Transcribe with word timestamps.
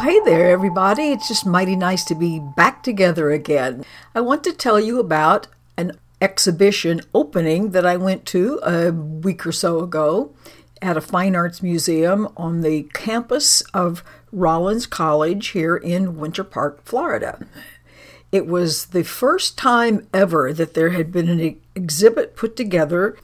hey 0.00 0.18
there, 0.20 0.50
everybody. 0.50 1.10
It's 1.10 1.28
just 1.28 1.44
mighty 1.44 1.76
nice 1.76 2.04
to 2.04 2.14
be 2.14 2.40
back 2.40 2.82
together 2.82 3.30
again. 3.32 3.84
I 4.14 4.22
want 4.22 4.42
to 4.44 4.52
tell 4.52 4.80
you 4.80 4.98
about 4.98 5.46
an 5.76 5.92
exhibition 6.22 7.02
opening 7.12 7.72
that 7.72 7.84
I 7.84 7.98
went 7.98 8.24
to 8.26 8.60
a 8.62 8.92
week 8.92 9.46
or 9.46 9.52
so 9.52 9.80
ago 9.80 10.34
at 10.80 10.96
a 10.96 11.02
fine 11.02 11.36
arts 11.36 11.62
museum 11.62 12.32
on 12.34 12.62
the 12.62 12.84
campus 12.94 13.60
of 13.74 14.02
Rollins 14.32 14.86
College 14.86 15.48
here 15.48 15.76
in 15.76 16.16
Winter 16.18 16.44
Park, 16.44 16.82
Florida. 16.82 17.46
It 18.32 18.46
was 18.46 18.86
the 18.86 19.04
first 19.04 19.58
time 19.58 20.08
ever 20.14 20.50
that 20.54 20.72
there 20.72 20.90
had 20.90 21.12
been 21.12 21.28
an 21.28 21.60
exhibit 21.74 22.36
put 22.36 22.56
together 22.56 23.18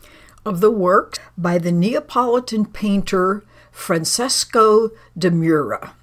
of 0.45 0.61
the 0.61 0.70
work 0.70 1.16
by 1.38 1.56
the 1.56 1.73
Neapolitan 1.73 2.66
painter 2.66 3.45
Francesco 3.73 4.91
de 5.16 5.30
Mura. 5.30 5.95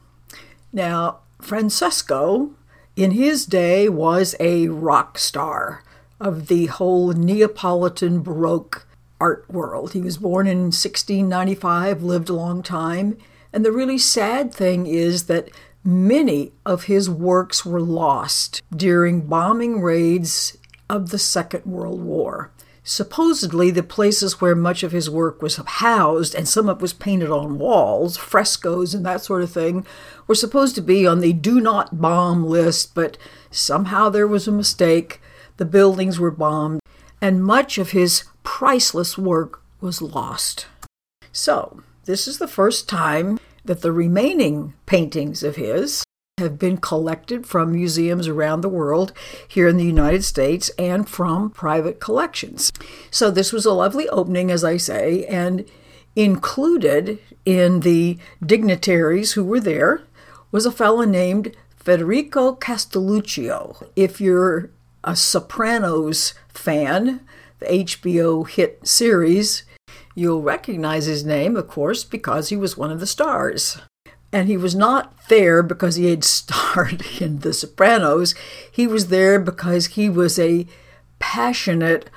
Now, 0.75 1.19
Francesco, 1.39 2.49
in 2.95 3.11
his 3.11 3.45
day, 3.45 3.87
was 3.87 4.35
a 4.39 4.69
rock 4.69 5.19
star 5.19 5.83
of 6.19 6.47
the 6.47 6.65
whole 6.65 7.13
Neapolitan 7.13 8.23
Baroque 8.23 8.87
art 9.21 9.45
world. 9.51 9.93
He 9.93 10.01
was 10.01 10.17
born 10.17 10.47
in 10.47 10.71
1695, 10.71 12.01
lived 12.01 12.29
a 12.29 12.33
long 12.33 12.63
time, 12.63 13.19
and 13.53 13.63
the 13.63 13.71
really 13.71 13.99
sad 13.99 14.51
thing 14.51 14.87
is 14.87 15.25
that 15.27 15.49
many 15.83 16.53
of 16.65 16.85
his 16.85 17.07
works 17.07 17.63
were 17.63 17.81
lost 17.81 18.63
during 18.75 19.21
bombing 19.21 19.79
raids 19.79 20.57
of 20.89 21.09
the 21.09 21.19
Second 21.19 21.65
World 21.65 22.01
War. 22.01 22.49
Supposedly, 22.85 23.71
the 23.71 23.81
places 23.81 24.41
where 24.41 24.55
much 24.55 24.83
of 24.83 24.91
his 24.91 25.09
work 25.09 25.41
was 25.41 25.55
housed, 25.55 26.35
and 26.35 26.47
some 26.47 26.67
of 26.67 26.77
it 26.77 26.81
was 26.81 26.91
painted 26.91 27.31
on 27.31 27.57
walls, 27.57 28.17
frescoes, 28.17 28.93
and 28.93 29.05
that 29.05 29.23
sort 29.23 29.41
of 29.41 29.51
thing, 29.51 29.85
were 30.27 30.35
supposed 30.35 30.75
to 30.75 30.81
be 30.81 31.07
on 31.07 31.21
the 31.21 31.31
do 31.31 31.61
not 31.61 32.01
bomb 32.01 32.45
list, 32.45 32.93
but 32.93 33.17
somehow 33.49 34.09
there 34.09 34.27
was 34.27 34.47
a 34.47 34.51
mistake. 34.51 35.21
The 35.57 35.65
buildings 35.65 36.19
were 36.19 36.31
bombed, 36.31 36.81
and 37.21 37.43
much 37.43 37.77
of 37.77 37.91
his 37.91 38.25
priceless 38.43 39.17
work 39.17 39.61
was 39.79 40.01
lost. 40.01 40.67
So, 41.31 41.83
this 42.03 42.27
is 42.27 42.37
the 42.37 42.49
first 42.49 42.89
time 42.89 43.39
that 43.63 43.81
the 43.81 43.93
remaining 43.93 44.73
paintings 44.85 45.41
of 45.41 45.55
his 45.55 46.03
have 46.39 46.57
been 46.57 46.77
collected 46.77 47.45
from 47.45 47.71
museums 47.71 48.27
around 48.27 48.61
the 48.61 48.69
world 48.69 49.13
here 49.47 49.67
in 49.67 49.77
the 49.77 49.85
United 49.85 50.23
States 50.23 50.69
and 50.79 51.07
from 51.07 51.51
private 51.51 51.99
collections. 51.99 52.71
So 53.11 53.29
this 53.29 53.53
was 53.53 53.65
a 53.65 53.71
lovely 53.71 54.09
opening, 54.09 54.49
as 54.49 54.63
I 54.63 54.77
say, 54.77 55.25
and 55.27 55.63
included 56.15 57.19
in 57.45 57.81
the 57.81 58.17
dignitaries 58.43 59.33
who 59.33 59.43
were 59.43 59.59
there 59.59 60.01
was 60.51 60.65
a 60.65 60.71
fellow 60.71 61.03
named 61.03 61.55
Federico 61.75 62.55
Castelluccio. 62.55 63.87
If 63.95 64.19
you're 64.19 64.71
a 65.03 65.15
Sopranos 65.15 66.33
fan, 66.49 67.19
the 67.59 67.65
HBO 67.67 68.49
hit 68.49 68.87
series, 68.87 69.63
you'll 70.15 70.41
recognize 70.41 71.05
his 71.05 71.23
name, 71.23 71.55
of 71.55 71.67
course, 71.67 72.03
because 72.03 72.49
he 72.49 72.55
was 72.55 72.75
one 72.75 72.89
of 72.89 72.99
the 72.99 73.05
stars. 73.05 73.77
And 74.33 74.47
he 74.47 74.57
was 74.57 74.75
not 74.75 75.15
there 75.29 75.63
because 75.63 75.95
he 75.95 76.09
had 76.09 76.23
starred 76.25 77.05
in 77.21 77.39
The 77.39 77.53
Sopranos. 77.53 78.35
He 78.69 78.87
was 78.87 79.07
there 79.07 79.39
because 79.39 79.87
he 79.87 80.09
was 80.09 80.37
a 80.37 80.67
passionate 81.19 82.09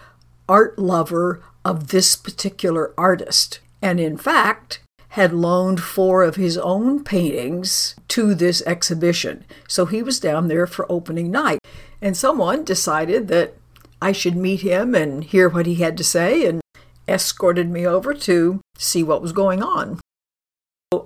art 0.49 0.79
lover 0.79 1.43
of 1.65 1.89
this 1.89 2.17
particular 2.17 2.93
artist. 2.99 3.61
And 3.83 4.01
in 4.01 4.17
fact, 4.17 4.81
had 5.11 5.33
loaned 5.33 5.81
four 5.81 6.23
of 6.23 6.37
his 6.37 6.59
own 6.59 7.03
paintings 7.03 7.95
to 8.09 8.35
this 8.35 8.63
exhibition. 8.67 9.45
So 9.67 9.87
he 9.87 10.03
was 10.03 10.21
down 10.21 10.49
there 10.49 10.67
for 10.67 10.91
opening 10.91 11.31
night. 11.31 11.59
And 12.03 12.17
someone 12.17 12.65
decided 12.65 13.29
that 13.29 13.55
I 14.01 14.13
should 14.13 14.37
meet 14.37 14.61
him 14.61 14.95
and 14.95 15.25
hear 15.25 15.49
what 15.49 15.67
he 15.67 15.77
had 15.77 15.97
to 15.97 16.05
say 16.05 16.47
and 16.47 16.61
escorted 17.09 17.71
me 17.71 17.87
over 17.87 18.13
to 18.13 18.61
see 18.77 19.03
what 19.03 19.23
was 19.23 19.33
going 19.33 19.63
on. 19.63 20.01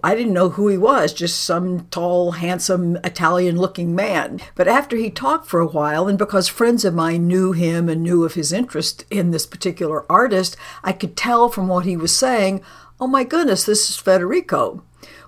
I 0.04 0.14
didn't 0.14 0.34
know 0.34 0.50
who 0.50 0.68
he 0.68 0.78
was, 0.78 1.12
just 1.12 1.40
some 1.40 1.86
tall, 1.86 2.32
handsome, 2.32 2.96
Italian 3.02 3.56
looking 3.56 3.94
man. 3.94 4.40
But 4.54 4.68
after 4.68 4.96
he 4.96 5.10
talked 5.10 5.46
for 5.46 5.58
a 5.58 5.66
while, 5.66 6.06
and 6.06 6.18
because 6.18 6.46
friends 6.46 6.84
of 6.84 6.94
mine 6.94 7.26
knew 7.26 7.52
him 7.52 7.88
and 7.88 8.02
knew 8.02 8.24
of 8.24 8.34
his 8.34 8.52
interest 8.52 9.04
in 9.10 9.30
this 9.30 9.46
particular 9.46 10.10
artist, 10.10 10.56
I 10.84 10.92
could 10.92 11.16
tell 11.16 11.48
from 11.48 11.68
what 11.68 11.84
he 11.84 11.96
was 11.96 12.14
saying, 12.14 12.62
oh 13.00 13.06
my 13.06 13.24
goodness, 13.24 13.64
this 13.64 13.88
is 13.88 13.96
Federico. 13.96 14.82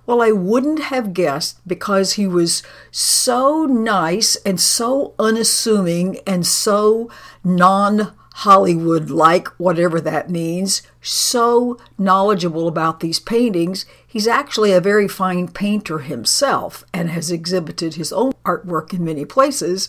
Well, 0.04 0.20
I 0.20 0.32
wouldn't 0.32 0.80
have 0.80 1.14
guessed 1.14 1.60
because 1.66 2.14
he 2.14 2.26
was 2.26 2.62
so 2.90 3.64
nice 3.64 4.36
and 4.36 4.60
so 4.60 5.14
unassuming 5.18 6.18
and 6.26 6.46
so 6.46 7.10
non 7.44 8.12
Hollywood 8.34 9.10
like, 9.10 9.48
whatever 9.58 10.00
that 10.00 10.30
means, 10.30 10.82
so 11.02 11.78
knowledgeable 11.98 12.68
about 12.68 13.00
these 13.00 13.18
paintings. 13.18 13.84
He's 14.06 14.28
actually 14.28 14.72
a 14.72 14.80
very 14.80 15.08
fine 15.08 15.48
painter 15.48 15.98
himself 15.98 16.84
and 16.94 17.10
has 17.10 17.30
exhibited 17.30 17.94
his 17.94 18.12
own 18.12 18.32
artwork 18.44 18.92
in 18.92 19.04
many 19.04 19.24
places. 19.24 19.88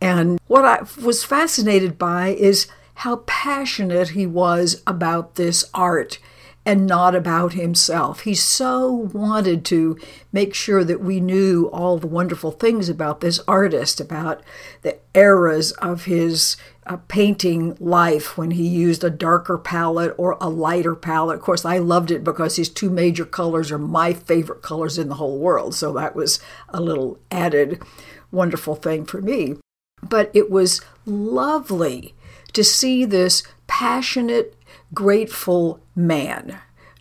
And 0.00 0.40
what 0.46 0.64
I 0.64 0.86
was 1.04 1.22
fascinated 1.22 1.98
by 1.98 2.28
is 2.28 2.66
how 2.94 3.16
passionate 3.26 4.10
he 4.10 4.26
was 4.26 4.82
about 4.86 5.34
this 5.34 5.64
art 5.74 6.18
and 6.66 6.86
not 6.86 7.14
about 7.14 7.52
himself. 7.52 8.20
He 8.20 8.34
so 8.34 8.90
wanted 9.12 9.64
to 9.66 9.98
make 10.32 10.54
sure 10.54 10.82
that 10.82 11.00
we 11.00 11.20
knew 11.20 11.68
all 11.72 11.98
the 11.98 12.06
wonderful 12.06 12.50
things 12.50 12.88
about 12.88 13.20
this 13.20 13.38
artist, 13.46 14.00
about 14.00 14.42
the 14.82 14.98
eras 15.14 15.72
of 15.72 16.04
his 16.04 16.56
uh, 16.86 16.96
painting 17.08 17.76
life 17.80 18.38
when 18.38 18.52
he 18.52 18.66
used 18.66 19.04
a 19.04 19.10
darker 19.10 19.58
palette 19.58 20.14
or 20.16 20.38
a 20.40 20.48
lighter 20.48 20.94
palette. 20.94 21.36
Of 21.36 21.42
course, 21.42 21.64
I 21.64 21.78
loved 21.78 22.10
it 22.10 22.24
because 22.24 22.56
his 22.56 22.68
two 22.70 22.90
major 22.90 23.24
colors 23.26 23.70
are 23.70 23.78
my 23.78 24.14
favorite 24.14 24.62
colors 24.62 24.98
in 24.98 25.08
the 25.08 25.16
whole 25.16 25.38
world. 25.38 25.74
So 25.74 25.92
that 25.94 26.16
was 26.16 26.40
a 26.70 26.80
little 26.80 27.18
added 27.30 27.82
wonderful 28.30 28.74
thing 28.74 29.04
for 29.04 29.20
me. 29.20 29.56
But 30.02 30.30
it 30.34 30.50
was 30.50 30.80
lovely 31.06 32.14
to 32.52 32.64
see 32.64 33.04
this 33.04 33.42
passionate 33.66 34.53
grateful 34.94 35.80
man 35.94 36.58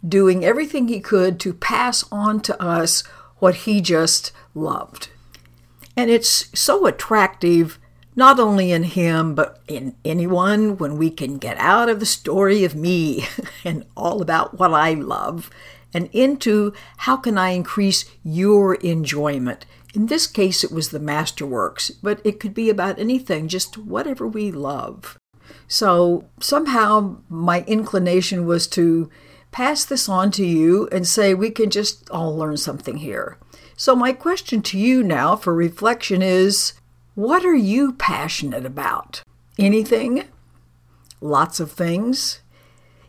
doing 0.07 0.43
everything 0.43 0.87
he 0.87 0.99
could 0.99 1.39
to 1.39 1.53
pass 1.53 2.03
on 2.11 2.41
to 2.41 2.61
us 2.61 3.03
what 3.37 3.55
he 3.55 3.81
just 3.81 4.31
loved. 4.53 5.09
And 5.95 6.09
it's 6.09 6.49
so 6.57 6.85
attractive, 6.85 7.79
not 8.15 8.39
only 8.39 8.71
in 8.71 8.83
him, 8.83 9.35
but 9.35 9.61
in 9.67 9.95
anyone, 10.03 10.77
when 10.77 10.97
we 10.97 11.09
can 11.09 11.37
get 11.37 11.57
out 11.57 11.89
of 11.89 11.99
the 11.99 12.05
story 12.05 12.63
of 12.63 12.75
me 12.75 13.25
and 13.63 13.85
all 13.95 14.21
about 14.21 14.59
what 14.59 14.73
I 14.73 14.93
love 14.93 15.49
and 15.93 16.09
into 16.11 16.73
how 16.97 17.17
can 17.17 17.37
I 17.37 17.51
increase 17.51 18.05
your 18.23 18.75
enjoyment. 18.75 19.65
In 19.93 20.07
this 20.07 20.25
case, 20.25 20.63
it 20.63 20.71
was 20.71 20.89
the 20.89 20.99
masterworks, 20.99 21.91
but 22.01 22.19
it 22.23 22.39
could 22.39 22.53
be 22.53 22.69
about 22.69 22.97
anything, 22.97 23.47
just 23.47 23.77
whatever 23.77 24.27
we 24.27 24.51
love. 24.51 25.19
So 25.67 26.25
somehow 26.39 27.17
my 27.29 27.63
inclination 27.67 28.45
was 28.45 28.67
to 28.67 29.09
pass 29.51 29.85
this 29.85 30.09
on 30.09 30.31
to 30.31 30.45
you 30.45 30.89
and 30.91 31.07
say 31.07 31.33
we 31.33 31.49
can 31.49 31.69
just 31.69 32.09
all 32.09 32.35
learn 32.35 32.57
something 32.57 32.97
here. 32.97 33.37
So, 33.75 33.95
my 33.95 34.13
question 34.13 34.61
to 34.63 34.77
you 34.77 35.01
now 35.01 35.35
for 35.35 35.53
reflection 35.53 36.21
is 36.21 36.73
what 37.15 37.45
are 37.45 37.55
you 37.55 37.93
passionate 37.93 38.65
about? 38.65 39.23
Anything? 39.57 40.25
Lots 41.21 41.59
of 41.59 41.71
things? 41.71 42.41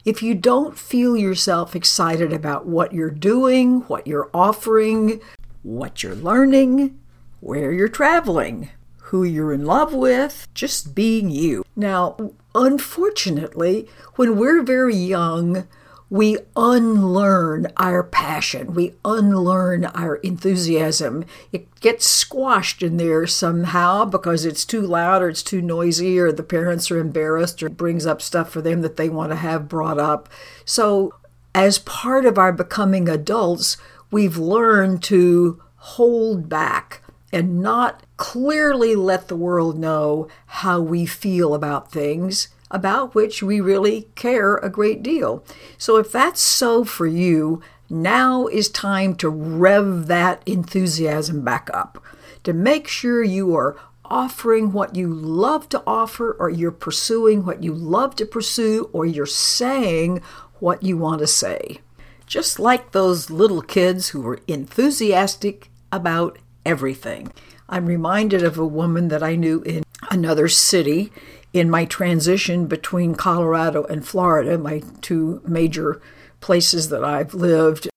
If 0.05 0.23
you 0.23 0.35
don't 0.35 0.79
feel 0.79 1.17
yourself 1.17 1.75
excited 1.75 2.33
about 2.33 2.67
what 2.67 2.93
you're 2.93 3.11
doing, 3.11 3.81
what 3.83 4.07
you're 4.07 4.31
offering, 4.35 5.21
what 5.63 6.03
you're 6.03 6.15
learning, 6.15 6.99
where 7.41 7.73
you're 7.73 7.89
traveling, 7.89 8.69
who 9.09 9.23
you're 9.23 9.53
in 9.53 9.67
love 9.67 9.93
with, 9.93 10.49
just 10.55 10.95
being 10.95 11.29
you. 11.31 11.63
Now, 11.77 12.33
unfortunately, 12.55 13.89
when 14.17 14.37
we're 14.37 14.63
very 14.63 14.97
young, 14.97 15.69
we 16.09 16.39
unlearn 16.57 17.67
our 17.77 18.03
passion, 18.03 18.73
we 18.73 18.95
unlearn 19.05 19.85
our 19.87 20.17
enthusiasm. 20.17 21.25
It 21.53 21.81
gets 21.81 22.07
squashed 22.07 22.83
in 22.83 22.97
there 22.97 23.27
somehow 23.27 24.07
because 24.07 24.47
it's 24.47 24.65
too 24.65 24.83
loud 24.83 25.23
or 25.23 25.29
it's 25.29 25.43
too 25.43 25.61
noisy 25.61 26.19
or 26.19 26.33
the 26.33 26.43
parents 26.43 26.91
are 26.91 26.99
embarrassed 26.99 27.63
or 27.63 27.69
brings 27.69 28.07
up 28.07 28.23
stuff 28.23 28.49
for 28.51 28.63
them 28.63 28.81
that 28.81 28.97
they 28.97 29.11
want 29.11 29.33
to 29.33 29.37
have 29.37 29.69
brought 29.69 29.99
up. 29.99 30.31
So, 30.65 31.15
as 31.55 31.79
part 31.79 32.25
of 32.25 32.39
our 32.39 32.53
becoming 32.53 33.09
adults, 33.09 33.77
we've 34.11 34.39
learned 34.39 35.03
to 35.05 35.63
hold 35.77 36.49
back 36.49 37.03
and 37.35 37.61
not 37.61 38.05
clearly 38.17 38.95
let 38.95 39.27
the 39.27 39.37
world 39.37 39.77
know 39.77 40.29
how 40.47 40.81
we 40.81 41.05
feel 41.05 41.53
about 41.53 41.91
things 41.91 42.49
about 42.71 43.15
which 43.15 43.43
we 43.43 43.61
really 43.61 44.09
care 44.15 44.57
a 44.57 44.71
great 44.71 45.03
deal. 45.03 45.45
So, 45.79 45.97
if 45.97 46.11
that's 46.11 46.41
so 46.41 46.85
for 46.85 47.07
you, 47.07 47.63
Now 47.91 48.47
is 48.47 48.71
time 48.71 49.15
to 49.17 49.29
rev 49.29 50.07
that 50.07 50.43
enthusiasm 50.47 51.45
back 51.45 51.69
up, 51.75 52.03
to 52.43 52.53
make 52.55 52.89
sure 52.89 53.23
you 53.23 53.55
are 53.55 53.77
offering 54.07 54.73
what 54.73 54.97
you 54.97 55.13
love 55.13 55.69
to 55.69 55.83
offer, 55.87 56.33
or 56.41 56.49
you're 56.49 56.73
pursuing 56.73 57.45
what 57.45 57.63
you 57.63 57.75
love 57.75 58.17
to 58.17 58.27
pursue, 58.27 58.89
or 58.93 59.05
you're 59.05 59.27
saying 59.27 60.23
what 60.61 60.83
you 60.83 60.97
want 60.97 61.21
to 61.21 61.27
say. 61.27 61.79
Just 62.27 62.59
like 62.59 62.93
those 62.93 63.29
little 63.29 63.63
kids 63.63 64.09
who 64.09 64.23
were 64.23 64.41
enthusiastic 64.49 65.71
about 65.93 66.39
everything. 66.65 67.33
I'm 67.69 67.87
reminded 67.87 68.43
of 68.43 68.59
a 68.59 68.67
woman 68.67 69.09
that 69.09 69.23
I 69.23 69.37
knew 69.37 69.63
in 69.63 69.83
another 70.11 70.49
city 70.49 71.13
in 71.53 71.71
my 71.71 71.85
transition 71.85 72.67
between 72.67 73.15
Colorado 73.15 73.85
and 73.85 74.07
Florida, 74.07 74.59
my 74.59 74.83
two 75.01 75.41
major 75.47 76.01
places 76.41 76.89
that 76.91 77.05
I've 77.05 77.33
lived. 77.33 77.89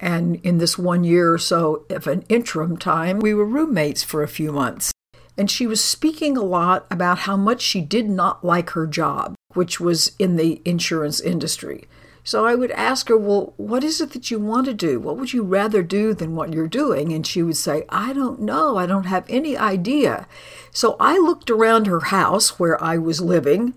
And 0.00 0.36
in 0.44 0.58
this 0.58 0.76
one 0.76 1.04
year 1.04 1.32
or 1.32 1.38
so 1.38 1.86
of 1.88 2.06
an 2.06 2.22
interim 2.28 2.76
time, 2.76 3.20
we 3.20 3.32
were 3.32 3.46
roommates 3.46 4.02
for 4.02 4.22
a 4.22 4.28
few 4.28 4.52
months. 4.52 4.92
And 5.38 5.50
she 5.50 5.66
was 5.66 5.82
speaking 5.82 6.36
a 6.36 6.42
lot 6.42 6.86
about 6.90 7.20
how 7.20 7.36
much 7.36 7.60
she 7.60 7.80
did 7.80 8.08
not 8.08 8.44
like 8.44 8.70
her 8.70 8.86
job, 8.86 9.34
which 9.54 9.80
was 9.80 10.12
in 10.18 10.36
the 10.36 10.60
insurance 10.64 11.20
industry. 11.20 11.86
So 12.24 12.46
I 12.46 12.54
would 12.54 12.70
ask 12.70 13.08
her, 13.08 13.18
Well, 13.18 13.52
what 13.58 13.84
is 13.84 14.00
it 14.00 14.12
that 14.12 14.30
you 14.30 14.40
want 14.40 14.64
to 14.66 14.74
do? 14.74 14.98
What 14.98 15.18
would 15.18 15.34
you 15.34 15.42
rather 15.42 15.82
do 15.82 16.14
than 16.14 16.34
what 16.34 16.52
you're 16.52 16.66
doing? 16.66 17.12
And 17.12 17.26
she 17.26 17.42
would 17.42 17.58
say, 17.58 17.84
I 17.90 18.14
don't 18.14 18.40
know. 18.40 18.78
I 18.78 18.86
don't 18.86 19.04
have 19.04 19.26
any 19.28 19.56
idea. 19.56 20.26
So 20.72 20.96
I 20.98 21.18
looked 21.18 21.50
around 21.50 21.86
her 21.86 22.00
house 22.00 22.58
where 22.58 22.82
I 22.82 22.96
was 22.96 23.20
living, 23.20 23.74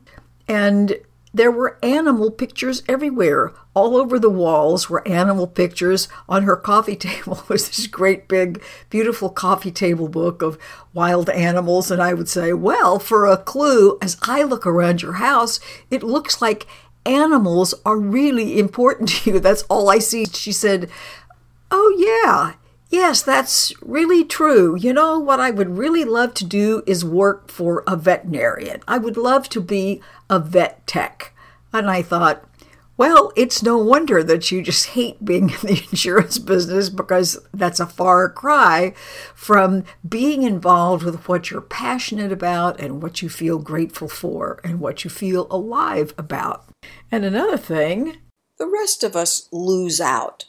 and 0.48 0.98
there 1.34 1.52
were 1.52 1.78
animal 1.84 2.32
pictures 2.32 2.84
everywhere. 2.88 3.54
All 3.74 3.96
over 3.98 4.18
the 4.18 4.30
walls 4.30 4.90
were 4.90 5.08
animal 5.08 5.46
pictures. 5.46 6.08
On 6.28 6.44
her 6.44 6.56
coffee 6.56 6.96
table 7.10 7.44
was 7.50 7.68
this 7.68 7.86
great 7.86 8.30
big, 8.30 8.64
beautiful 8.90 9.30
coffee 9.30 9.72
table 9.72 10.08
book 10.08 10.42
of 10.42 10.58
wild 10.94 11.30
animals. 11.30 11.92
And 11.92 12.02
I 12.02 12.14
would 12.14 12.30
say, 12.30 12.54
Well, 12.54 12.98
for 12.98 13.26
a 13.26 13.38
clue, 13.38 13.98
as 14.02 14.18
I 14.24 14.44
look 14.44 14.66
around 14.66 15.02
your 15.02 15.14
house, 15.14 15.60
it 15.92 16.02
looks 16.02 16.42
like 16.42 16.66
animals 17.08 17.74
are 17.86 17.98
really 17.98 18.60
important 18.60 19.10
to 19.24 19.32
you. 19.32 19.40
That's 19.40 19.64
all 19.64 19.90
I 19.90 20.00
see. 20.00 20.26
She 20.26 20.52
said, 20.52 20.90
Oh, 21.72 21.96
yeah. 21.98 22.54
Yes, 22.90 23.22
that's 23.22 23.74
really 23.82 24.24
true. 24.24 24.78
You 24.78 24.94
know, 24.94 25.20
what 25.20 25.42
I 25.42 25.52
would 25.52 25.78
really 25.78 26.06
love 26.06 26.34
to 26.36 26.46
do 26.46 26.84
is 26.88 27.04
work 27.04 27.52
for 27.52 27.84
a 27.86 27.98
veterinarian. 27.98 28.82
I 28.88 28.98
would 28.98 29.18
love 29.18 29.50
to 29.50 29.60
be 29.60 30.02
a 30.30 30.40
vet 30.40 30.88
tech. 30.88 31.34
And 31.74 31.90
I 31.90 32.02
thought, 32.02 32.47
well, 32.98 33.32
it's 33.36 33.62
no 33.62 33.78
wonder 33.78 34.24
that 34.24 34.52
you 34.52 34.64
just 34.64 34.88
hate 34.88 35.24
being 35.24 35.52
in 35.52 35.58
the 35.62 35.84
insurance 35.92 36.40
business 36.40 36.90
because 36.90 37.40
that's 37.54 37.80
a 37.80 37.86
far 37.86 38.30
cry 38.30 38.94
from 39.36 39.84
being 40.08 40.42
involved 40.42 41.04
with 41.04 41.28
what 41.30 41.52
you're 41.52 41.62
passionate 41.62 42.32
about 42.32 42.80
and 42.80 43.02
what 43.02 43.22
you 43.22 43.30
feel 43.30 43.60
grateful 43.60 44.10
for 44.10 44.60
and 44.64 44.80
what 44.80 45.04
you 45.04 45.10
feel 45.12 45.48
alive 45.52 46.14
about. 46.18 46.66
And 47.12 47.24
another 47.24 47.58
thing, 47.58 48.18
the 48.58 48.68
rest 48.68 49.04
of 49.04 49.16
us 49.16 49.48
lose 49.52 50.02
out 50.02 50.46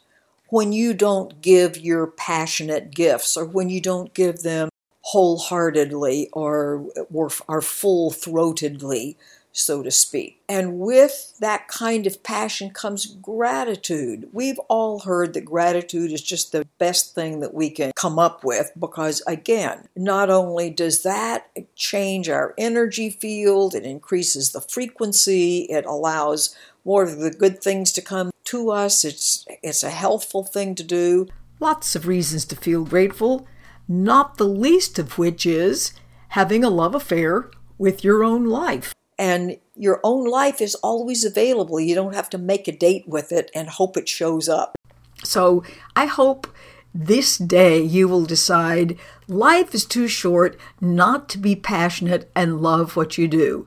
when 0.48 0.72
you 0.72 0.94
don't 0.94 1.42
give 1.42 1.76
your 1.76 2.06
passionate 2.06 2.90
gifts 2.94 3.36
or 3.36 3.44
when 3.44 3.68
you 3.68 3.82
don't 3.82 4.14
give 4.14 4.42
them 4.42 4.70
wholeheartedly 5.02 6.30
or, 6.32 6.86
or, 7.12 7.30
or 7.46 7.60
full 7.60 8.10
throatedly 8.10 9.16
so 9.58 9.82
to 9.82 9.90
speak. 9.90 10.40
And 10.48 10.78
with 10.78 11.34
that 11.40 11.68
kind 11.68 12.06
of 12.06 12.22
passion 12.22 12.70
comes 12.70 13.06
gratitude. 13.06 14.28
We've 14.32 14.58
all 14.68 15.00
heard 15.00 15.34
that 15.34 15.44
gratitude 15.44 16.12
is 16.12 16.22
just 16.22 16.52
the 16.52 16.66
best 16.78 17.14
thing 17.14 17.40
that 17.40 17.54
we 17.54 17.70
can 17.70 17.92
come 17.94 18.18
up 18.18 18.44
with 18.44 18.70
because, 18.78 19.22
again, 19.26 19.88
not 19.96 20.30
only 20.30 20.70
does 20.70 21.02
that 21.02 21.50
change 21.74 22.28
our 22.28 22.54
energy 22.56 23.10
field, 23.10 23.74
it 23.74 23.84
increases 23.84 24.52
the 24.52 24.60
frequency, 24.60 25.62
it 25.62 25.84
allows 25.84 26.54
more 26.84 27.02
of 27.02 27.18
the 27.18 27.30
good 27.30 27.62
things 27.62 27.92
to 27.92 28.02
come 28.02 28.30
to 28.44 28.70
us, 28.70 29.04
it's, 29.04 29.44
it's 29.62 29.82
a 29.82 29.90
healthful 29.90 30.44
thing 30.44 30.74
to 30.74 30.82
do. 30.82 31.26
Lots 31.60 31.94
of 31.94 32.06
reasons 32.06 32.44
to 32.46 32.56
feel 32.56 32.84
grateful, 32.84 33.46
not 33.86 34.38
the 34.38 34.46
least 34.46 34.98
of 34.98 35.18
which 35.18 35.44
is 35.44 35.92
having 36.28 36.64
a 36.64 36.70
love 36.70 36.94
affair 36.94 37.50
with 37.76 38.04
your 38.04 38.24
own 38.24 38.46
life 38.46 38.94
and 39.18 39.58
your 39.74 40.00
own 40.04 40.28
life 40.28 40.60
is 40.60 40.74
always 40.76 41.24
available. 41.24 41.80
You 41.80 41.94
don't 41.94 42.14
have 42.14 42.30
to 42.30 42.38
make 42.38 42.68
a 42.68 42.72
date 42.72 43.04
with 43.06 43.32
it 43.32 43.50
and 43.54 43.68
hope 43.68 43.96
it 43.96 44.08
shows 44.08 44.48
up. 44.48 44.76
So 45.24 45.64
I 45.96 46.06
hope 46.06 46.46
this 46.94 47.36
day 47.36 47.80
you 47.80 48.08
will 48.08 48.24
decide 48.24 48.98
life 49.26 49.74
is 49.74 49.84
too 49.84 50.08
short 50.08 50.58
not 50.80 51.28
to 51.30 51.38
be 51.38 51.54
passionate 51.54 52.30
and 52.34 52.62
love 52.62 52.96
what 52.96 53.18
you 53.18 53.28
do. 53.28 53.66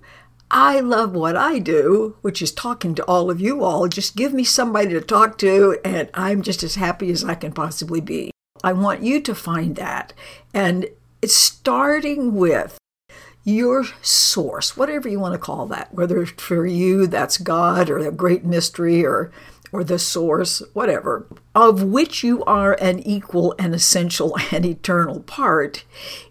I 0.50 0.82
love 0.82 1.14
what 1.14 1.38
I 1.38 1.60
do, 1.60 2.18
which 2.22 2.42
is 2.42 2.52
talking 2.52 2.94
to 2.96 3.06
all 3.06 3.32
of 3.32 3.40
you 3.40 3.64
all. 3.64 3.88
Just 3.88 4.18
give 4.18 4.34
me 4.34 4.44
somebody 4.44 4.90
to 4.90 5.00
talk 5.00 5.38
to, 5.38 5.80
and 5.86 6.10
I'm 6.14 6.42
just 6.42 6.62
as 6.62 6.76
happy 6.76 7.10
as 7.10 7.24
I 7.24 7.36
can 7.36 7.54
possibly 7.54 8.02
be. 8.02 8.32
I 8.62 8.74
want 8.74 9.02
you 9.02 9.22
to 9.22 9.34
find 9.34 9.78
that. 9.78 10.12
And 10.54 10.88
it's 11.22 11.34
starting 11.34 12.36
with 12.36 12.78
your 13.44 13.86
source, 14.02 14.78
whatever 14.78 15.10
you 15.10 15.20
want 15.20 15.34
to 15.34 15.40
call 15.40 15.66
that, 15.68 15.94
whether 15.94 16.26
for 16.26 16.66
you 16.66 17.08
that's 17.08 17.38
God 17.38 17.90
or 17.90 18.04
the 18.04 18.12
great 18.12 18.46
mystery 18.46 19.06
or 19.06 19.32
or 19.72 19.84
the 19.84 20.00
source, 20.00 20.62
whatever, 20.74 21.26
of 21.56 21.82
which 21.82 22.24
you 22.24 22.44
are 22.44 22.74
an 22.82 23.00
equal 23.00 23.56
and 23.58 23.74
essential 23.74 24.38
and 24.52 24.66
eternal 24.66 25.22
part, 25.22 25.86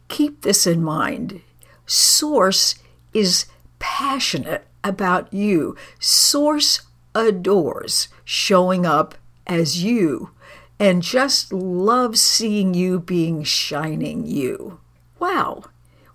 keep 0.09 0.43
this 0.43 0.67
in 0.67 0.83
mind. 0.83 1.41
Source 1.87 2.75
is 3.15 3.47
passionate 3.79 4.67
about 4.85 5.33
you. 5.33 5.77
Source 5.99 6.83
adores 7.15 8.09
showing 8.25 8.87
up 8.87 9.15
as 9.47 9.83
you 9.83 10.31
and 10.79 11.03
just 11.03 11.53
loves 11.53 12.21
seeing 12.21 12.75
you 12.75 13.01
being 13.01 13.43
shining 13.43 14.27
you. 14.27 14.79
Wow, 15.19 15.65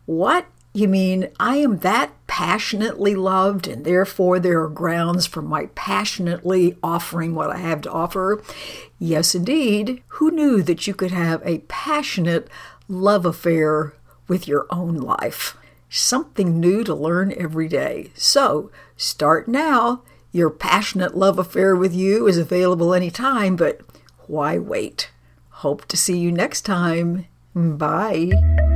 what 0.06 0.46
you 0.76 0.88
mean 0.88 1.30
I 1.40 1.58
am 1.58 1.80
that 1.80 2.12
passionately 2.28 3.16
loved, 3.16 3.68
and 3.68 3.86
therefore 3.86 4.40
there 4.40 4.62
are 4.62 4.70
grounds 4.70 5.26
for 5.26 5.42
my 5.42 5.68
passionately 5.76 6.78
offering 6.84 7.34
what 7.34 7.50
I 7.50 7.58
have 7.58 7.82
to 7.82 7.92
offer? 7.92 8.42
Yes, 9.00 9.36
indeed. 9.36 10.04
Who 10.08 10.32
knew 10.32 10.62
that 10.64 10.86
you 10.86 10.94
could 10.94 11.12
have 11.12 11.42
a 11.46 11.60
passionate 11.68 12.50
love 12.88 13.26
affair 13.26 13.94
with 14.28 14.48
your 14.48 14.66
own 14.70 14.98
life? 14.98 15.58
Something 15.90 16.60
new 16.60 16.84
to 16.84 16.94
learn 16.94 17.34
every 17.38 17.68
day. 17.68 18.12
So, 18.16 18.70
start 18.98 19.48
now. 19.48 20.02
Your 20.32 20.50
passionate 20.50 21.16
love 21.16 21.40
affair 21.40 21.74
with 21.76 21.94
you 21.94 22.28
is 22.28 22.38
available 22.38 22.94
anytime, 22.94 23.56
but 23.56 23.80
why 24.28 24.58
wait? 24.58 25.10
Hope 25.50 25.86
to 25.86 25.96
see 25.96 26.18
you 26.18 26.34
next 26.34 26.64
time. 26.64 27.28
Bye. 27.56 28.75